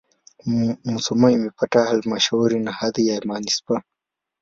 [0.91, 3.83] Musoma imepata halmashauri na hadhi ya manisipaa.